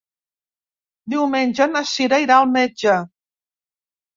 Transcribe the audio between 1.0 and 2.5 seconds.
Diumenge na Cira irà